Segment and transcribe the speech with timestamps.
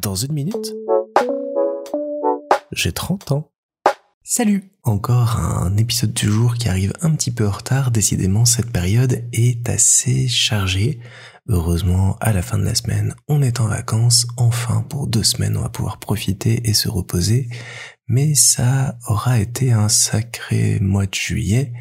[0.00, 0.74] Dans une minute,
[2.72, 3.50] j'ai 30 ans.
[4.22, 4.70] Salut.
[4.84, 9.24] Encore un épisode du jour qui arrive un petit peu en retard, décidément cette période
[9.32, 11.00] est assez chargée.
[11.48, 15.56] Heureusement, à la fin de la semaine, on est en vacances, enfin pour deux semaines
[15.56, 17.48] on va pouvoir profiter et se reposer,
[18.06, 21.72] mais ça aura été un sacré mois de juillet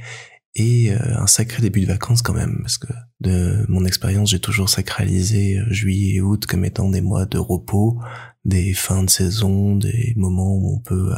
[0.58, 4.40] et euh, un sacré début de vacances quand même, parce que de mon expérience, j'ai
[4.40, 8.00] toujours sacralisé euh, juillet et août comme étant des mois de repos,
[8.44, 11.17] des fins de saison, des moments où on peut euh,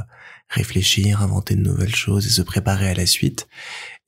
[0.49, 3.47] réfléchir, inventer de nouvelles choses et se préparer à la suite.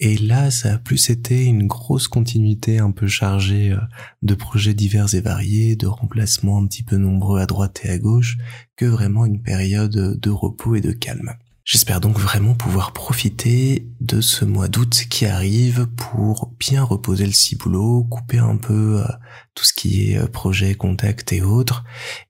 [0.01, 3.75] Et là, ça a plus été une grosse continuité un peu chargée
[4.23, 7.99] de projets divers et variés, de remplacements un petit peu nombreux à droite et à
[7.99, 8.37] gauche,
[8.75, 11.35] que vraiment une période de repos et de calme.
[11.63, 17.31] J'espère donc vraiment pouvoir profiter de ce mois d'août qui arrive pour bien reposer le
[17.31, 19.07] ciboulot, couper un peu euh,
[19.53, 21.83] tout ce qui est euh, projet, contact et autres,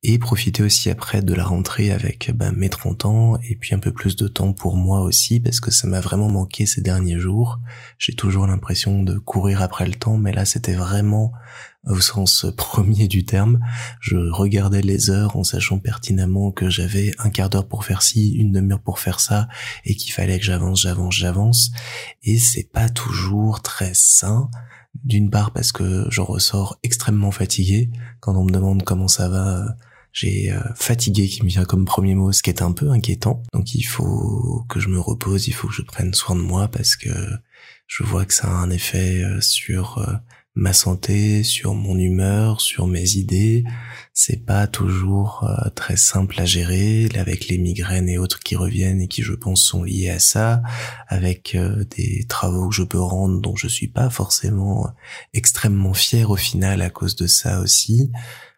[0.03, 3.79] et profiter aussi après de la rentrée avec bah, mes 30 ans et puis un
[3.79, 7.19] peu plus de temps pour moi aussi parce que ça m'a vraiment manqué ces derniers
[7.19, 7.59] jours.
[7.97, 11.31] J'ai toujours l'impression de courir après le temps, mais là c'était vraiment
[11.87, 13.59] au sens premier du terme.
[13.99, 18.33] Je regardais les heures en sachant pertinemment que j'avais un quart d'heure pour faire ci,
[18.33, 19.47] une demi-heure pour faire ça,
[19.85, 21.60] et qu'il fallait que j'avance, j'avance, j'avance.
[22.23, 24.49] Et c'est pas toujours très sain.
[25.03, 27.89] D'une part parce que je ressors extrêmement fatigué.
[28.19, 29.75] Quand on me demande comment ça va,
[30.13, 33.41] j'ai euh, fatigué qui me vient comme premier mot, ce qui est un peu inquiétant.
[33.53, 36.67] Donc il faut que je me repose, il faut que je prenne soin de moi
[36.67, 37.09] parce que
[37.87, 40.13] je vois que ça a un effet euh, sur euh,
[40.55, 43.63] ma santé, sur mon humeur, sur mes idées.
[44.13, 49.01] C'est pas toujours euh, très simple à gérer, avec les migraines et autres qui reviennent
[49.01, 50.61] et qui je pense sont liés à ça,
[51.07, 54.89] avec euh, des travaux que je peux rendre dont je suis pas forcément
[55.33, 58.11] extrêmement fier au final à cause de ça aussi.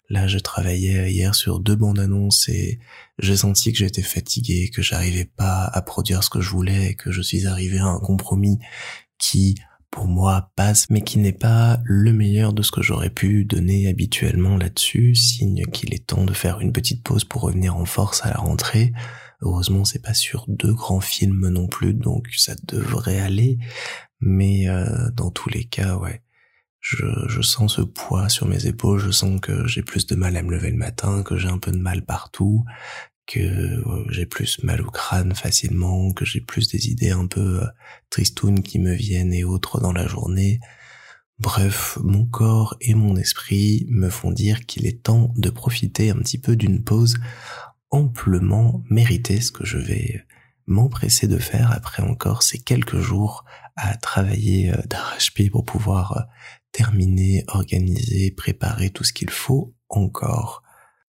[0.10, 2.80] Là, je travaillais hier sur deux bandes annonces et
[3.20, 7.12] j'ai senti que j'étais fatigué, que j'arrivais pas à produire ce que je voulais que
[7.12, 8.60] je suis arrivé à un compromis
[9.18, 9.56] qui
[9.94, 13.88] pour moi passe, mais qui n'est pas le meilleur de ce que j'aurais pu donner
[13.88, 18.26] habituellement là-dessus, signe qu'il est temps de faire une petite pause pour revenir en force
[18.26, 18.92] à la rentrée.
[19.42, 23.60] Heureusement, c'est pas sur deux grands films non plus, donc ça devrait aller.
[24.20, 26.24] Mais euh, dans tous les cas, ouais,
[26.80, 30.36] je, je sens ce poids sur mes épaules, je sens que j'ai plus de mal
[30.36, 32.66] à me lever le matin, que j'ai un peu de mal partout,
[33.26, 37.64] que euh, j'ai plus mal au crâne facilement, que j'ai plus des idées un peu
[37.64, 37.68] euh,
[38.10, 40.60] tristounes qui me viennent et autres dans la journée.
[41.40, 46.18] Bref, mon corps et mon esprit me font dire qu'il est temps de profiter un
[46.18, 47.18] petit peu d'une pause
[47.90, 50.26] amplement méritée, ce que je vais
[50.66, 53.46] m'empresser de faire après encore ces quelques jours
[53.76, 56.28] à travailler euh, d'arrache-pied pour pouvoir
[56.72, 60.64] terminer, organiser, préparer tout ce qu'il faut encore.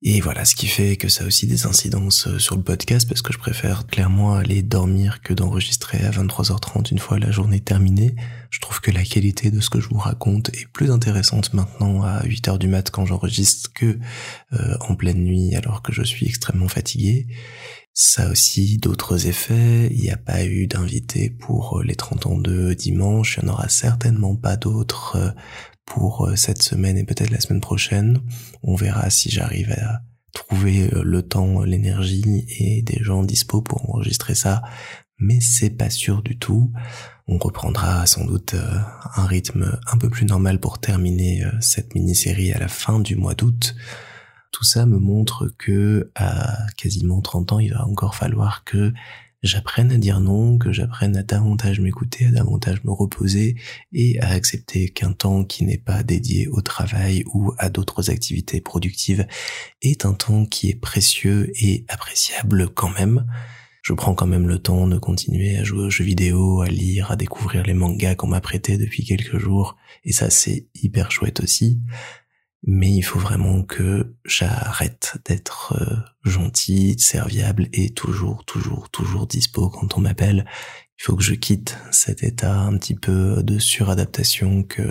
[0.06, 3.08] Et voilà, ce qui fait que ça a aussi des incidences euh, sur le podcast
[3.08, 7.62] parce que je préfère clairement aller dormir que d'enregistrer à 23h30 une fois la journée
[7.62, 8.14] terminée.
[8.50, 12.04] Je trouve que la qualité de ce que je vous raconte est plus intéressante maintenant
[12.04, 13.98] à 8h du mat quand j'enregistre que
[14.52, 17.28] euh, en pleine nuit alors que je suis extrêmement fatigué.
[17.94, 19.88] Ça a aussi d'autres effets.
[19.90, 23.38] Il n'y a pas eu d'invité pour euh, les 30 ans de dimanche.
[23.38, 25.34] Il n'y en aura certainement pas d'autres
[25.86, 28.22] pour euh, cette semaine et peut-être la semaine prochaine.
[28.62, 30.02] On verra si j'arrive à
[30.34, 34.62] trouver euh, le temps, l'énergie et des gens dispo pour enregistrer ça.
[35.20, 36.72] Mais c'est pas sûr du tout.
[37.28, 38.80] On reprendra sans doute euh,
[39.16, 43.36] un rythme un peu plus normal pour terminer cette mini-série à la fin du mois
[43.36, 43.76] d'août.
[44.52, 48.94] Tout ça me montre que à quasiment 30 ans, il va encore falloir que
[49.44, 53.56] j'apprenne à dire non, que j'apprenne à davantage m'écouter, à davantage me reposer
[53.92, 58.62] et à accepter qu'un temps qui n'est pas dédié au travail ou à d'autres activités
[58.62, 59.28] productives
[59.82, 63.26] est un temps qui est précieux et appréciable quand même.
[63.82, 67.12] Je prends quand même le temps de continuer à jouer aux jeux vidéo, à lire,
[67.12, 71.42] à découvrir les mangas qu'on m'a prêtés depuis quelques jours, et ça c'est hyper chouette
[71.42, 71.82] aussi
[72.66, 79.70] mais il faut vraiment que j'arrête d'être euh, gentil, serviable et toujours, toujours, toujours dispo
[79.70, 80.46] quand on m'appelle.
[81.00, 84.86] Il faut que je quitte cet état un petit peu de suradaptation que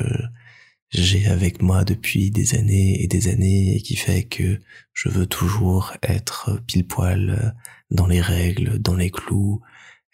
[0.91, 4.61] j'ai avec moi depuis des années et des années et qui fait que
[4.93, 7.55] je veux toujours être pile poil
[7.91, 9.63] dans les règles, dans les clous,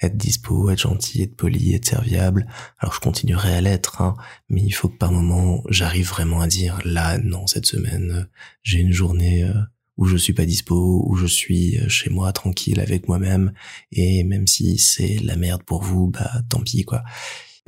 [0.01, 2.47] être dispo, être gentil, être poli, être serviable.
[2.79, 4.17] Alors je continuerai à l'être, hein,
[4.49, 8.29] mais il faut que par moment j'arrive vraiment à dire là non cette semaine
[8.63, 9.55] j'ai une journée euh,
[9.97, 13.53] où je suis pas dispo, où je suis euh, chez moi tranquille avec moi-même
[13.93, 17.03] et même si c'est la merde pour vous, bah tant pis quoi.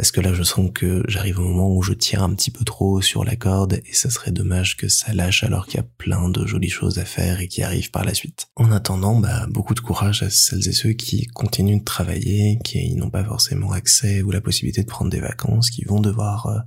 [0.00, 2.64] Parce que là je sens que j'arrive au moment où je tire un petit peu
[2.64, 5.87] trop sur la corde et ça serait dommage que ça lâche alors qu'il y a
[5.99, 8.49] plein de jolies choses à faire et qui arrivent par la suite.
[8.56, 12.94] En attendant, bah, beaucoup de courage à celles et ceux qui continuent de travailler, qui
[12.94, 16.61] n'ont pas forcément accès ou la possibilité de prendre des vacances, qui vont devoir euh,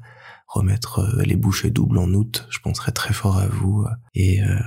[0.45, 2.45] remettre euh, les bouchées doubles en août.
[2.51, 3.83] Je penserai très fort à vous
[4.13, 4.59] et euh,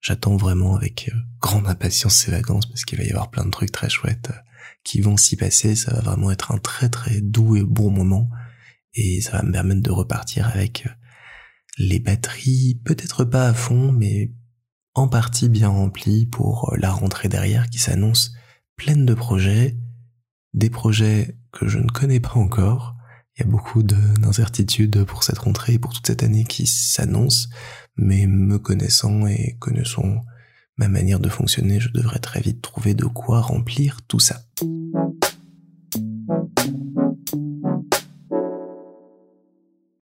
[0.00, 1.10] j'attends vraiment avec
[1.40, 4.30] grande impatience ces vacances parce qu'il va y avoir plein de trucs très chouettes
[4.84, 5.74] qui vont s'y passer.
[5.74, 8.28] Ça va vraiment être un très très doux et bon moment
[8.94, 10.90] et ça va me permettre de repartir avec euh,
[11.78, 14.32] les batteries peut-être pas à fond mais
[14.94, 18.32] en partie bien remplies pour euh, la rentrée derrière qui s'annonce
[18.76, 19.76] pleine de projets,
[20.54, 22.96] des projets que je ne connais pas encore.
[23.40, 27.48] Il y a beaucoup d'incertitudes pour cette rentrée et pour toute cette année qui s'annonce,
[27.96, 30.20] mais me connaissant et connaissant
[30.76, 34.42] ma manière de fonctionner, je devrais très vite trouver de quoi remplir tout ça.